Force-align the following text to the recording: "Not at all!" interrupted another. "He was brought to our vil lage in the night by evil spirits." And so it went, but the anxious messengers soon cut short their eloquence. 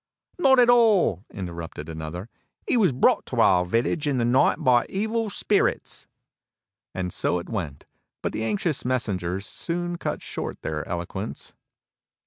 "Not 0.39 0.57
at 0.57 0.67
all!" 0.67 1.23
interrupted 1.31 1.87
another. 1.87 2.27
"He 2.67 2.75
was 2.75 2.91
brought 2.91 3.23
to 3.27 3.35
our 3.39 3.63
vil 3.63 3.83
lage 3.83 4.07
in 4.07 4.17
the 4.17 4.25
night 4.25 4.55
by 4.57 4.87
evil 4.89 5.29
spirits." 5.29 6.07
And 6.95 7.13
so 7.13 7.37
it 7.37 7.47
went, 7.49 7.85
but 8.23 8.33
the 8.33 8.43
anxious 8.43 8.83
messengers 8.83 9.45
soon 9.45 9.99
cut 9.99 10.23
short 10.23 10.63
their 10.63 10.83
eloquence. 10.87 11.53